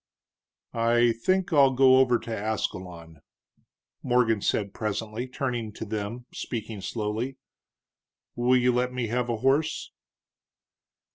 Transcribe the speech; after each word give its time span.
"I 0.73 1.11
think 1.11 1.53
I'll 1.53 1.73
go 1.75 1.97
over 1.97 2.17
to 2.17 2.35
Ascalon," 2.35 3.21
Morgan 4.01 4.41
said 4.41 4.73
presently, 4.73 5.27
turning 5.27 5.71
to 5.73 5.85
them, 5.85 6.25
speaking 6.33 6.81
slowly. 6.81 7.37
"Will 8.35 8.57
you 8.57 8.71
let 8.73 8.91
me 8.91 9.09
have 9.09 9.29
a 9.29 9.37
horse?" 9.37 9.91